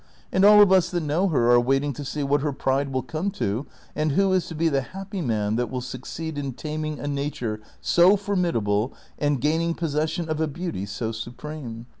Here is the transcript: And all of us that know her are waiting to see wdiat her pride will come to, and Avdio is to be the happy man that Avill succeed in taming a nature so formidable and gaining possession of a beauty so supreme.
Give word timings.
And 0.31 0.43
all 0.43 0.63
of 0.63 0.71
us 0.71 0.89
that 0.89 1.03
know 1.03 1.27
her 1.27 1.51
are 1.51 1.59
waiting 1.61 1.93
to 1.93 2.03
see 2.03 2.21
wdiat 2.21 2.41
her 2.41 2.53
pride 2.53 2.89
will 2.91 3.03
come 3.03 3.29
to, 3.37 3.67
and 3.95 4.11
Avdio 4.13 4.33
is 4.35 4.47
to 4.47 4.55
be 4.55 4.67
the 4.67 4.81
happy 4.81 5.21
man 5.21 5.57
that 5.57 5.69
Avill 5.69 5.83
succeed 5.83 6.39
in 6.39 6.53
taming 6.53 6.97
a 6.99 7.07
nature 7.07 7.59
so 7.81 8.17
formidable 8.17 8.95
and 9.19 9.39
gaining 9.39 9.75
possession 9.75 10.27
of 10.27 10.41
a 10.41 10.47
beauty 10.47 10.87
so 10.87 11.11
supreme. 11.11 11.85